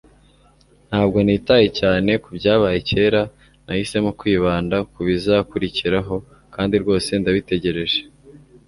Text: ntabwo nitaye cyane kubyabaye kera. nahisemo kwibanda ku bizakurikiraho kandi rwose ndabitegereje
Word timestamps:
ntabwo 0.89 1.17
nitaye 1.25 1.67
cyane 1.79 2.11
kubyabaye 2.23 2.77
kera. 2.89 3.21
nahisemo 3.65 4.09
kwibanda 4.19 4.75
ku 4.91 4.99
bizakurikiraho 5.07 6.15
kandi 6.55 6.75
rwose 6.83 7.09
ndabitegereje 7.21 7.99